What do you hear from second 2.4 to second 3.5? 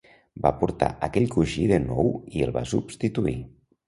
el va substituir.